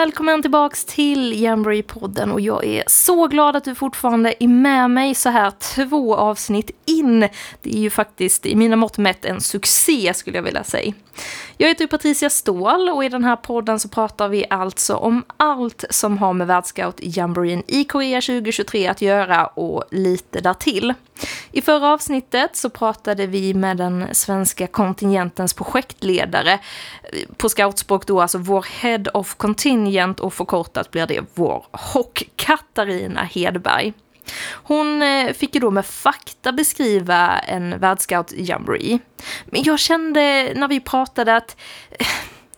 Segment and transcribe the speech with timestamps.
[0.00, 5.14] välkommen tillbaks till Jamboree-podden och jag är så glad att du fortfarande är med mig
[5.14, 7.20] så här två avsnitt in.
[7.62, 10.92] Det är ju faktiskt i mina mått mätt en succé skulle jag vilja säga.
[11.56, 15.84] Jag heter Patricia Ståhl och i den här podden så pratar vi alltså om allt
[15.90, 20.94] som har med världsscout Jamboreen i Korea 2023 att göra och lite därtill.
[21.52, 26.58] I förra avsnittet så pratade vi med den svenska kontingentens projektledare eh,
[27.36, 29.85] på scoutspråk då alltså vår Head of Contingent
[30.20, 33.92] och förkortat blir det vår Hock Katarina Hedberg.
[34.52, 38.98] Hon eh, fick ju då med fakta beskriva en världsscout jamboree.
[39.46, 41.56] Men jag kände när vi pratade att
[41.90, 42.06] eh,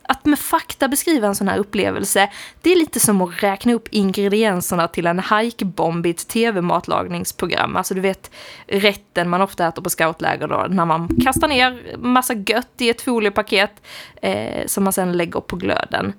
[0.09, 2.31] att med fakta beskriva en sån här upplevelse,
[2.63, 7.77] det är lite som att räkna upp ingredienserna till en hajkbomb i ett tv-matlagningsprogram.
[7.77, 8.31] Alltså du vet
[8.67, 13.03] rätten man ofta äter på scoutläger då, när man kastar ner massa gött i ett
[13.03, 13.83] foliepaket
[14.23, 16.13] eh, som man sen lägger på glöden.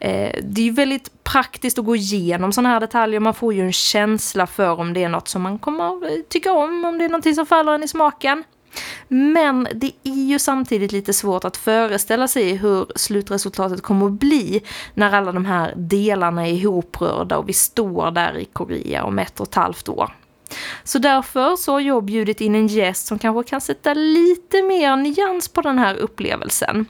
[0.00, 3.20] Eh, det är ju väldigt praktiskt att gå igenom sådana här detaljer.
[3.20, 6.52] Man får ju en känsla för om det är något som man kommer eh, tycka
[6.52, 8.44] om, om det är någonting som faller en i smaken.
[9.08, 14.62] Men det är ju samtidigt lite svårt att föreställa sig hur slutresultatet kommer att bli
[14.94, 19.40] när alla de här delarna är ihoprörda och vi står där i Korea om ett
[19.40, 20.14] och ett halvt år.
[20.84, 24.96] Så därför så har jag bjudit in en gäst som kanske kan sätta lite mer
[24.96, 26.86] nyans på den här upplevelsen.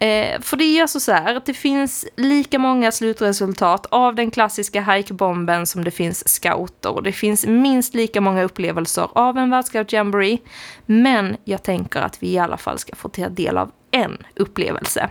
[0.00, 4.30] Eh, för det är alltså så här att det finns lika många slutresultat av den
[4.30, 6.90] klassiska hikebomben som det finns scouter.
[6.90, 10.38] Och det finns minst lika många upplevelser av en världscout jamboree.
[10.86, 15.08] Men jag tänker att vi i alla fall ska få ta del av en upplevelse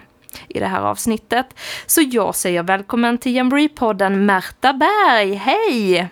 [0.47, 1.45] i det här avsnittet.
[1.85, 5.33] Så jag säger välkommen till Jamboree-podden Märta Berg.
[5.33, 6.09] Hej!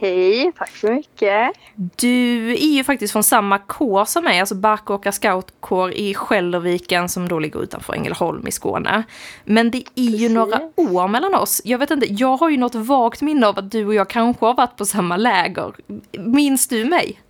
[0.00, 1.52] Hej, tack så mycket.
[1.74, 7.28] Du är ju faktiskt från samma kår som mig, alltså Barkåka scoutkår i Skälderviken som
[7.28, 9.02] då ligger utanför Ängelholm i Skåne.
[9.44, 10.20] Men det är Precis.
[10.20, 11.62] ju några år mellan oss.
[11.64, 14.46] Jag vet inte, jag har ju något vagt minne av att du och jag kanske
[14.46, 15.72] har varit på samma läger.
[16.18, 17.20] Minns du mig?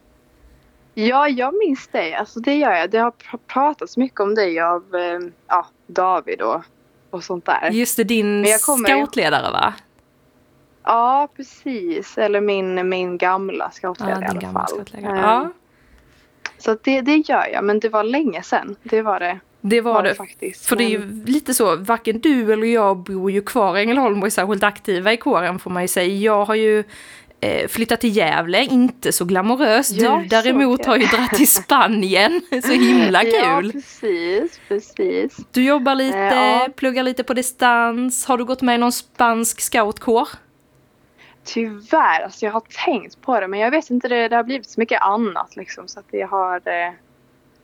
[0.95, 2.15] Ja, jag minns dig.
[2.15, 2.91] Alltså det gör jag.
[2.91, 3.13] Det har
[3.47, 6.63] pratats mycket om dig av eh, ja, David och,
[7.11, 7.71] och sånt där.
[7.71, 9.75] Just det, din scoutledare va?
[10.91, 12.19] Ja, precis.
[12.19, 14.79] Eller min, min gamla scoutledare ja, i alla fall.
[14.79, 15.51] Um, ja.
[16.59, 18.77] Så det, det gör jag, men det var länge sedan.
[18.83, 19.41] Det var det.
[19.61, 20.15] Det var, var det.
[20.15, 20.67] faktiskt.
[20.67, 20.85] För men...
[20.85, 24.27] det är ju lite så, varken du eller jag bor ju kvar i Ängelholm och
[24.27, 26.15] är särskilt aktiva i kåren får man ju säga.
[26.15, 26.85] Jag har ju
[27.41, 29.99] eh, flyttat till Gävle, inte så glamoröst.
[29.99, 33.33] Du däremot har ju dragit till Spanien, så himla kul.
[33.35, 35.37] Ja, precis, precis.
[35.51, 36.69] Du jobbar lite, ja.
[36.77, 38.27] pluggar lite på distans.
[38.27, 40.29] Har du gått med i någon spansk scoutkår?
[41.45, 44.71] Tyvärr, alltså jag har tänkt på det men jag vet inte, det, det har blivit
[44.71, 46.69] så mycket annat liksom så att det har...
[46.69, 46.93] Eh,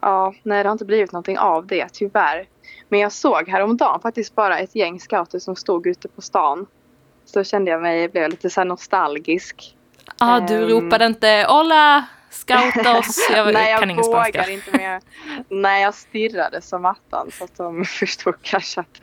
[0.00, 2.48] ja, nej det har inte blivit någonting av det tyvärr.
[2.88, 6.66] Men jag såg häromdagen faktiskt bara ett gäng scouter som stod ute på stan.
[7.25, 9.76] Så kände jag mig, blev lite så nostalgisk.
[10.19, 12.04] ah, du um, ropade inte Hola!
[12.31, 13.28] Scoutos!
[13.31, 14.50] Jag Nej, jag kan ingen spanska.
[14.50, 15.00] inte mer.
[15.48, 18.98] Nej, jag stirrade som attan så att de förstod kanske att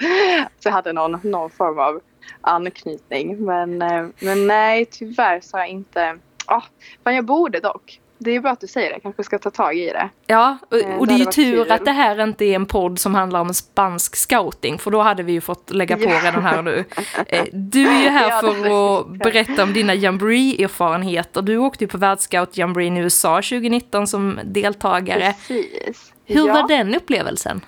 [0.64, 2.02] jag hade någon, någon form av
[2.42, 3.46] anknytning.
[3.46, 6.18] Men, eh, men nej, tyvärr så har jag inte...
[6.48, 6.64] Oh,
[7.04, 8.00] men jag borde dock.
[8.24, 10.10] Det är bra att du säger det, kanske ska ta tag i det.
[10.28, 11.72] Ja, och, eh, och det, är ju tur kul.
[11.72, 15.24] att det här inte är en podd som handlar om spansk scouting, för då hade
[15.24, 16.20] vi ju fått lägga på ja.
[16.24, 16.86] redan här nu.
[17.28, 21.42] Eh, du är ju här ja, för att berätta om dina jamboree-erfarenheter.
[21.42, 25.34] Du åkte ju på världsscout jamboree i USA 2019 som deltagare.
[25.48, 26.14] Precis.
[26.26, 26.54] Hur ja.
[26.54, 27.62] var den upplevelsen?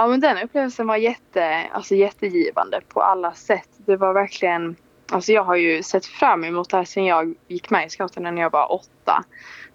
[0.00, 3.68] Ja men den upplevelsen var jätte, alltså jättegivande på alla sätt.
[3.76, 4.76] Det var verkligen,
[5.10, 8.30] alltså jag har ju sett fram emot det här sedan jag gick med i scouterna
[8.30, 9.24] när jag var åtta.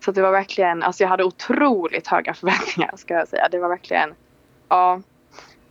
[0.05, 3.47] Så det var verkligen, alltså jag hade otroligt höga förväntningar ska jag säga.
[3.51, 4.13] Det var verkligen,
[4.69, 5.01] ja.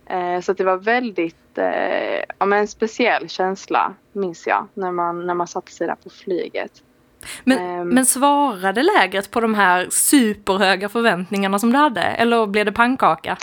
[0.05, 5.27] Eh, så det var väldigt, eh, ja men en speciell känsla minns jag när man,
[5.27, 6.71] när man satte sig där på flyget.
[7.43, 12.01] Men, um, men svarade lägret på de här superhöga förväntningarna som du hade?
[12.01, 13.37] Eller blev det pannkaka?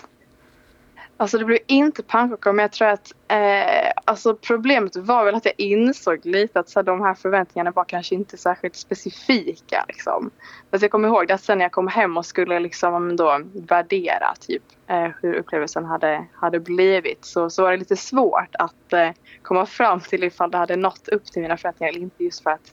[1.22, 5.44] Alltså det blev inte pannkaka men jag tror att eh, alltså problemet var väl att
[5.44, 9.84] jag insåg lite att så här, de här förväntningarna var kanske inte särskilt specifika.
[9.88, 10.30] Liksom.
[10.70, 14.34] Fast jag kommer ihåg att sen när jag kom hem och skulle liksom då värdera
[14.40, 19.10] typ eh, hur upplevelsen hade, hade blivit så, så var det lite svårt att eh,
[19.42, 22.50] komma fram till ifall det hade nått upp till mina förväntningar eller inte just för
[22.50, 22.72] att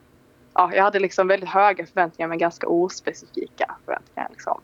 [0.54, 4.28] ja, jag hade liksom väldigt höga förväntningar men ganska ospecifika förväntningar.
[4.32, 4.62] Liksom.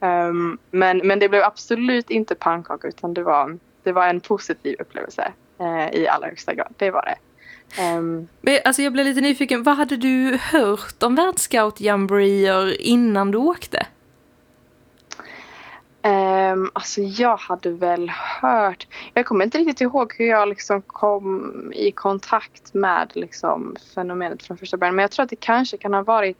[0.00, 4.76] Um, men, men det blev absolut inte pannkaka utan det var, det var en positiv
[4.80, 6.74] upplevelse uh, i allra högsta grad.
[6.76, 7.16] Det var det.
[7.82, 13.30] Um, men, alltså jag blev lite nyfiken, vad hade du hört om världsscout jamboreer innan
[13.30, 13.86] du åkte?
[16.02, 18.10] Um, alltså jag hade väl
[18.40, 24.42] hört, jag kommer inte riktigt ihåg hur jag liksom kom i kontakt med liksom fenomenet
[24.42, 24.96] från första början.
[24.96, 26.38] Men jag tror att det kanske kan ha varit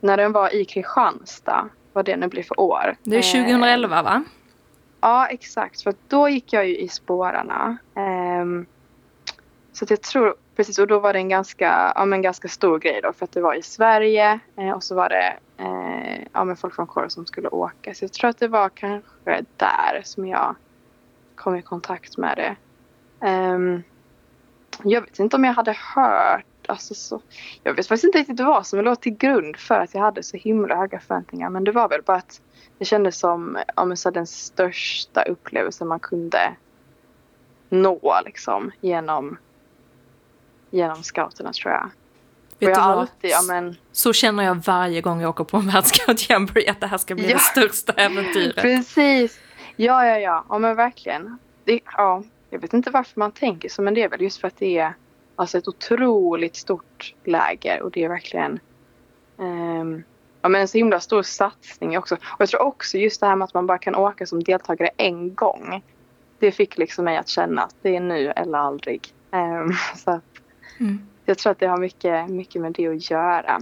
[0.00, 2.96] när den var i Kristianstad, vad det nu blir för år.
[3.02, 4.24] Det är 2011 uh, va?
[5.00, 7.76] Ja exakt, för då gick jag ju i spårarna.
[7.94, 8.66] Um,
[9.72, 12.78] så att jag tror, precis och då var det en ganska, ja, men ganska stor
[12.78, 16.44] grej då för att det var i Sverige eh, och så var det eh, ja,
[16.44, 17.94] men folk från kåren som skulle åka.
[17.94, 20.56] Så jag tror att det var kanske där som jag
[21.34, 22.56] kom i kontakt med det.
[23.26, 23.82] Um,
[24.82, 27.20] jag vet inte om jag hade hört Alltså så,
[27.62, 30.36] jag vet faktiskt inte riktigt vad som låg till grund för att jag hade så
[30.36, 31.50] himla höga förväntningar.
[31.50, 32.40] Men det var väl bara att
[32.78, 36.52] det kändes som ja, så den största upplevelsen man kunde
[37.68, 39.38] nå liksom, genom,
[40.70, 41.90] genom scouterna tror jag.
[42.58, 43.76] Vet du alltid, ja, men...
[43.92, 47.14] Så känner jag varje gång jag åker på en världsscout jamboree att det här ska
[47.14, 47.34] bli ja.
[47.34, 48.56] det största äventyret.
[48.56, 49.40] Precis.
[49.76, 50.44] Ja, ja, ja.
[50.48, 51.38] Ja, men verkligen.
[51.64, 54.48] Det, ja, jag vet inte varför man tänker så, men det är väl just för
[54.48, 54.94] att det är
[55.36, 58.60] alltså ett otroligt stort läger och det är verkligen
[59.36, 60.04] um,
[60.42, 62.14] ja, men en så himla stor satsning också.
[62.14, 64.90] Och jag tror också just det här med att man bara kan åka som deltagare
[64.96, 65.84] en gång.
[66.38, 69.14] Det fick liksom mig att känna att det är nu eller aldrig.
[69.30, 70.24] Um, så att,
[70.80, 73.60] mm jag tror att det har mycket, mycket med det att göra.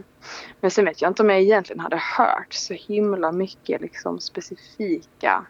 [0.61, 5.47] Men sen vet jag inte om jag egentligen hade hört så himla mycket liksom specifika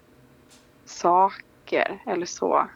[0.84, 2.68] saker eller så.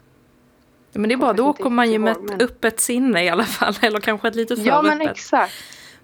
[0.93, 2.41] Men det är bra, då åker man ju med ett men...
[2.41, 3.73] öppet sinne i alla fall.
[3.81, 5.11] Eller kanske ett lite för Ja men öppet.
[5.11, 5.53] exakt.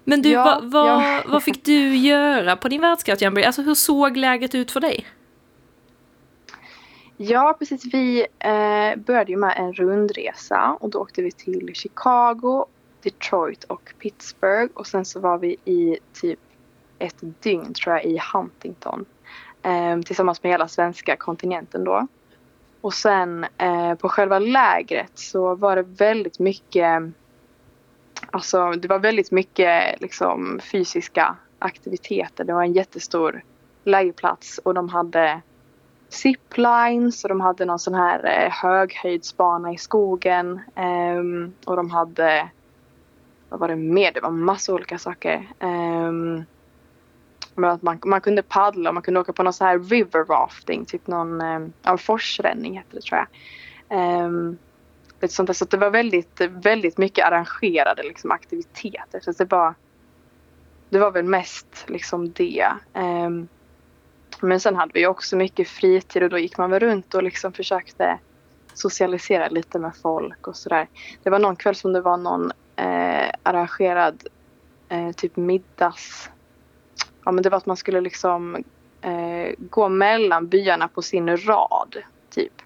[0.04, 1.22] Men du, ja, vad, vad, ja.
[1.28, 5.06] vad fick du göra på din världscout Alltså hur såg läget ut för dig?
[7.16, 7.94] Ja, precis.
[7.94, 12.66] Vi eh, började ju med en rundresa och då åkte vi till Chicago
[13.02, 16.38] Detroit och Pittsburgh och sen så var vi i typ
[16.98, 19.04] ett dygn tror jag i Huntington.
[19.62, 22.06] Eh, tillsammans med hela svenska kontinenten då.
[22.80, 27.02] Och sen eh, på själva lägret så var det väldigt mycket
[28.30, 32.44] Alltså det var väldigt mycket liksom fysiska aktiviteter.
[32.44, 33.42] Det var en jättestor
[33.84, 35.40] lägerplats och de hade
[36.08, 40.60] ziplines och de hade någon sån här eh, höghöjdsbana i skogen.
[40.76, 42.48] Um, och de hade
[43.48, 44.12] vad var det mer?
[44.12, 45.48] Det var massa olika saker.
[45.60, 46.44] Um,
[47.54, 50.24] men att man, man kunde paddla och man kunde åka på någon så här river
[50.24, 53.28] rafting, typ någon eh, ja, forsränning hette det tror jag.
[54.24, 54.58] Um,
[55.20, 55.54] lite sånt där.
[55.54, 59.20] Så det var väldigt, väldigt mycket arrangerade liksom, aktiviteter.
[59.20, 59.74] Så det var,
[60.88, 62.66] det var väl mest liksom det.
[62.94, 63.48] Um,
[64.40, 67.52] men sen hade vi också mycket fritid och då gick man väl runt och liksom
[67.52, 68.18] försökte
[68.74, 70.88] socialisera lite med folk och sådär.
[71.22, 74.22] Det var någon kväll som det var någon eh, arrangerad
[74.88, 76.30] eh, typ middags...
[77.24, 78.64] Ja men det var att man skulle liksom
[79.00, 81.96] eh, gå mellan byarna på sin rad
[82.30, 82.62] typ.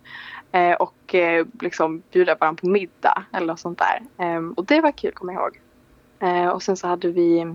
[0.52, 4.24] Eh, och eh, liksom bjuda varandra på middag eller något sånt där.
[4.24, 5.60] Ehm, och det var kul kommer jag ihåg.
[6.18, 7.54] Eh, och sen så hade vi,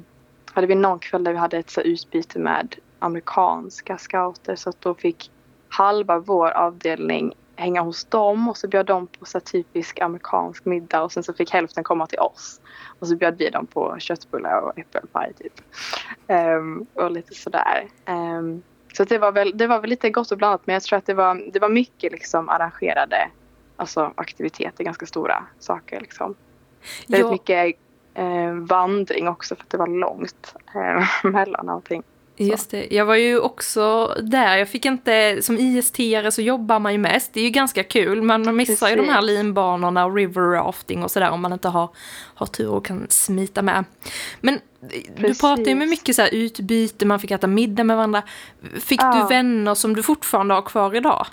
[0.54, 4.82] hade vi någon kväll där vi hade ett så utbyte med amerikanska scouter så att
[4.82, 5.32] då fick
[5.70, 11.04] halva vår avdelning hänga hos dem och så bjöd de på så typisk amerikansk middag
[11.04, 12.62] och sen så fick hälften komma till oss.
[13.00, 15.62] Och så bjöd vi dem på köttbullar och äppelpaj typ.
[16.28, 17.88] Um, och lite sådär.
[18.08, 18.64] Um,
[18.94, 21.06] så det var, väl, det var väl lite gott och blandat men jag tror att
[21.06, 23.30] det var, det var mycket liksom arrangerade
[23.76, 26.36] alltså, aktiviteter, ganska stora saker liksom.
[27.08, 27.76] Väldigt mycket
[28.14, 32.04] eh, vandring också för att det var långt eh, mellan allting.
[32.46, 32.88] Just det.
[32.92, 34.58] Jag var ju också där.
[34.58, 37.34] Jag fick inte, som IST-are så jobbar man ju mest.
[37.34, 38.22] Det är ju ganska kul.
[38.22, 38.92] Men man missar Precis.
[38.92, 41.90] ju de här linbanorna och river rafting och sådär om man inte har,
[42.36, 43.86] har tur och kan smita med.
[44.42, 45.16] Men Precis.
[45.16, 48.24] du pratar ju med mycket så här utbyte, man fick äta middag med varandra.
[48.80, 49.22] Fick ja.
[49.22, 51.26] du vänner som du fortfarande har kvar idag?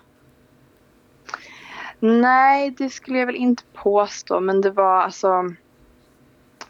[2.01, 4.41] Nej, det skulle jag väl inte påstå.
[4.41, 5.55] Men det var alltså...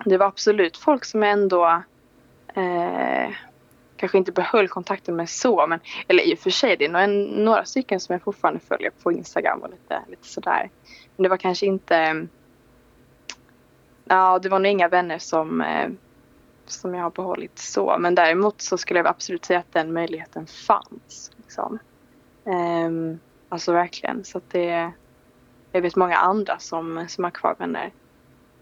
[0.04, 1.82] Det var absolut folk som ändå...
[2.54, 3.30] Eh,
[3.96, 5.66] kanske inte behöll kontakten med så.
[5.66, 7.06] Men, eller i och för sig, det är några,
[7.42, 10.70] några stycken som jag fortfarande följer på Instagram och lite, lite sådär.
[11.16, 11.96] Men det var kanske inte...
[11.96, 12.28] Ehm,
[14.04, 15.88] ja, det var nog inga vänner som, eh,
[16.66, 17.96] som jag har behållit så.
[17.98, 21.30] Men däremot så skulle jag absolut säga att den möjligheten fanns.
[21.36, 21.78] Liksom.
[22.44, 24.24] Um, alltså verkligen.
[24.24, 24.92] Så att det...
[25.72, 27.92] Jag vet många andra som, som har kvar vänner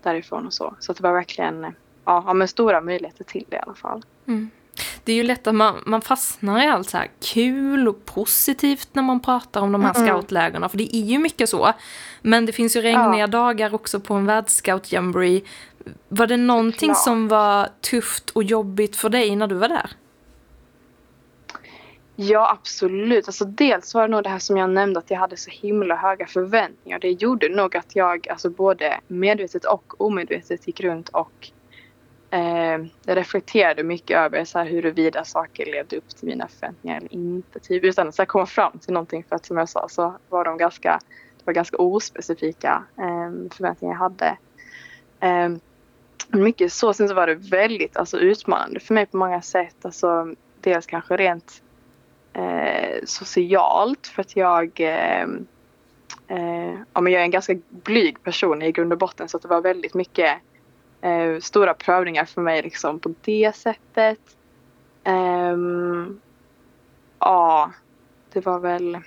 [0.03, 0.75] därifrån och så.
[0.81, 1.75] Så att det var verkligen
[2.05, 4.05] ja, men stora möjligheter till det i alla fall.
[4.27, 4.51] Mm.
[5.05, 8.89] Det är ju lätt att man, man fastnar i allt så här kul och positivt
[8.93, 10.09] när man pratar om de här mm.
[10.09, 11.73] scoutlägren, för det är ju mycket så.
[12.23, 13.27] Men det finns ju regniga ja.
[13.27, 15.43] dagar också på en världsscout jamboree.
[16.09, 17.05] Var det någonting Klart.
[17.05, 19.91] som var tufft och jobbigt för dig när du var där?
[22.17, 23.29] Ja, absolut.
[23.29, 25.97] Alltså, dels var det nog det här som jag nämnde att jag hade så himla
[25.97, 26.99] höga förväntningar.
[26.99, 31.51] Det gjorde nog att jag alltså, både medvetet och omedvetet gick runt och
[32.35, 37.59] eh, reflekterade mycket över så här, huruvida saker levde upp till mina förväntningar eller inte.
[37.59, 39.25] Typ, utan att så här, komma fram till någonting.
[39.29, 41.01] För att som jag sa så var de ganska,
[41.39, 44.37] det var ganska ospecifika eh, förväntningar jag hade.
[45.21, 45.59] Eh,
[46.29, 46.93] mycket så.
[46.93, 49.77] Sen så var det väldigt alltså, utmanande för mig på många sätt.
[49.83, 51.63] Alltså, dels kanske rent
[52.33, 55.23] eh, socialt för att jag eh,
[56.29, 59.43] eh, ja, men jag är en ganska blyg person i grund och botten så att
[59.43, 60.39] det var väldigt mycket
[61.05, 64.37] eh, stora prövningar för mig liksom på det sättet.
[65.05, 66.21] Um,
[67.19, 67.73] ja,
[68.33, 68.99] det var väl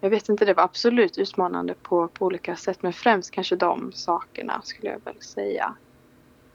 [0.00, 3.92] jag vet inte, det var absolut utmanande på, på olika sätt men främst kanske de
[3.92, 5.74] sakerna skulle jag väl säga.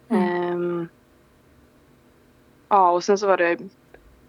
[0.09, 0.53] Mm.
[0.53, 0.89] Um,
[2.69, 3.59] ja och sen så var det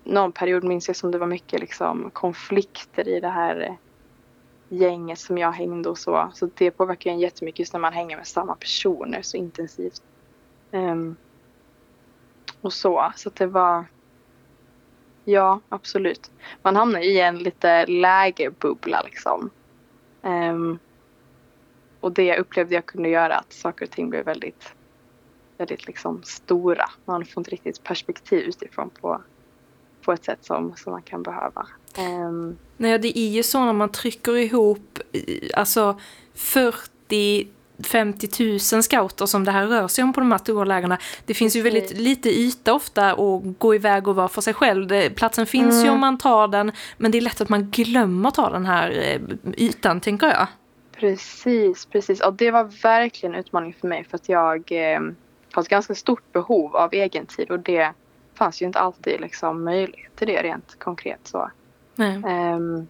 [0.05, 3.77] någon period minns jag som det var mycket liksom konflikter i det här
[4.73, 6.31] gänget som jag hängde och så.
[6.35, 10.03] Så det påverkar en jättemycket just när man hänger med samma personer så intensivt.
[10.71, 11.17] Um,
[12.61, 13.85] och så, så det var
[15.25, 16.31] Ja, absolut.
[16.63, 19.51] Man hamnar i en lite lägerbubbla liksom.
[20.23, 20.79] Um,
[22.01, 24.75] och det jag upplevde jag kunde göra att saker och ting blev väldigt,
[25.59, 26.91] väldigt liksom stora.
[27.05, 29.23] Man får inte riktigt perspektiv utifrån på,
[30.03, 31.67] på ett sätt som, som man kan behöva.
[31.99, 34.99] Um, Nej, det är ju så när man trycker ihop
[35.55, 36.01] alltså
[36.35, 37.47] 40
[37.87, 38.29] 50
[38.75, 40.97] 000 scouter som det här rör sig om på de här stora lägren.
[41.27, 45.11] Det finns ju väldigt lite yta ofta att gå iväg och vara för sig själv.
[45.11, 45.85] Platsen finns mm.
[45.85, 48.91] ju om man tar den, men det är lätt att man glömmer ta den här
[48.91, 49.21] eh,
[49.57, 50.47] ytan, tänker jag.
[50.97, 52.21] Precis, precis.
[52.21, 55.01] Och det var verkligen en utmaning för mig för att jag eh,
[55.53, 57.93] har ett ganska stort behov av egen tid och det
[58.35, 61.51] fanns ju inte alltid liksom möjlighet till det rent konkret så.
[61.99, 62.89] Um,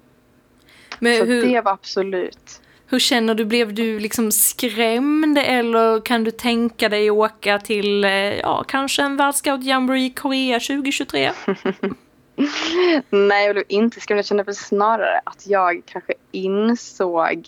[0.98, 1.46] men så hur...
[1.46, 3.44] det var absolut hur känner du?
[3.44, 9.16] Blev du liksom skrämd eller kan du tänka dig åka till, eh, ja, kanske en
[9.16, 11.32] världsscout jamboree i Korea 2023?
[13.10, 14.18] Nej, jag blev inte skrämd.
[14.18, 17.46] Jag kände väl snarare att jag kanske insåg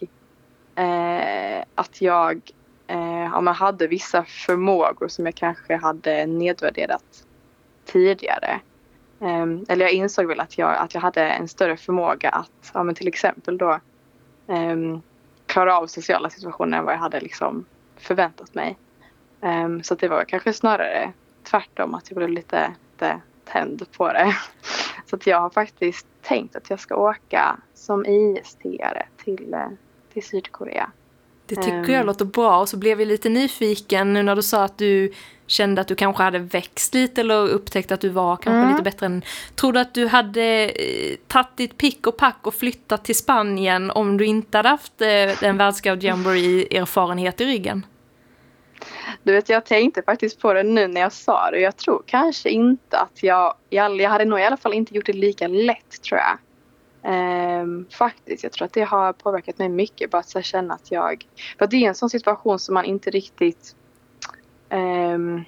[0.75, 2.41] eh, att jag
[2.87, 7.25] eh, ja, hade vissa förmågor som jag kanske hade nedvärderat
[7.85, 8.61] tidigare.
[9.25, 12.83] Ehm, eller jag insåg väl att jag, att jag hade en större förmåga att, ja,
[12.83, 13.81] men till exempel då
[14.47, 15.03] Um,
[15.47, 17.65] klara av sociala situationer än vad jag hade liksom
[17.97, 18.79] förväntat mig.
[19.41, 21.13] Um, så det var kanske snarare
[21.43, 24.37] tvärtom att jag blev lite, lite tänd på det.
[25.07, 29.69] Så att jag har faktiskt tänkt att jag ska åka som IST-are till, eh,
[30.13, 30.91] till Sydkorea.
[31.47, 34.65] Det tycker jag låter bra och så blev jag lite nyfiken nu när du sa
[34.65, 35.13] att du
[35.47, 38.71] kände att du kanske hade växt lite eller upptäckt att du var kanske mm.
[38.71, 39.23] lite bättre än...
[39.55, 43.91] Tror du att du hade eh, tagit ditt pick och pack och flyttat till Spanien
[43.91, 47.87] om du inte hade haft eh, en världscout jamboree-erfarenhet i ryggen?
[49.23, 51.61] Du vet, jag tänkte faktiskt på det nu när jag sa det.
[51.61, 53.55] Jag tror kanske inte att jag...
[53.71, 56.39] Jag, jag hade nog i alla fall inte gjort det lika lätt, tror jag.
[57.05, 60.11] Ehm, faktiskt, jag tror att det har påverkat mig mycket.
[60.11, 61.27] Bara att känna att jag...
[61.59, 63.75] För det är en sån situation som man inte riktigt
[64.75, 65.45] Um,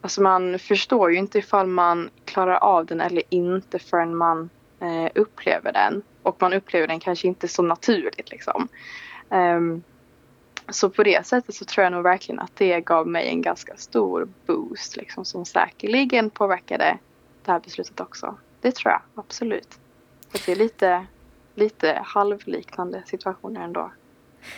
[0.00, 4.50] alltså man förstår ju inte ifall man klarar av den eller inte förrän man
[4.80, 6.02] eh, upplever den.
[6.22, 8.68] Och man upplever den kanske inte så naturligt liksom.
[9.28, 9.82] Um,
[10.68, 13.76] så på det sättet så tror jag nog verkligen att det gav mig en ganska
[13.76, 16.98] stor boost liksom som säkerligen påverkade
[17.44, 18.34] det här beslutet också.
[18.60, 19.78] Det tror jag absolut.
[20.34, 21.06] Att det är lite,
[21.54, 23.92] lite halvliknande situationer ändå.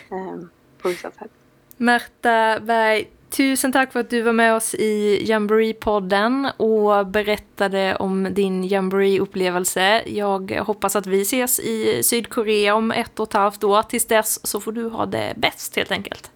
[0.09, 0.49] Um,
[0.81, 1.31] på vissa sätt.
[1.77, 8.27] Märta Berg, Tusen tack för att du var med oss i Jamboree-podden och berättade om
[8.33, 10.01] din Jamboree-upplevelse.
[10.05, 13.83] Jag hoppas att vi ses i Sydkorea om ett och ett halvt år.
[13.83, 16.31] Tills dess så får du ha det bäst helt enkelt.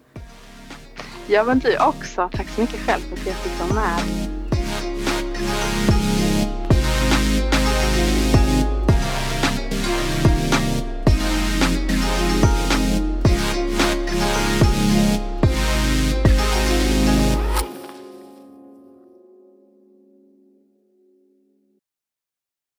[1.28, 2.30] Ja, men du också.
[2.34, 4.35] Tack så mycket själv för att jag fick vara med.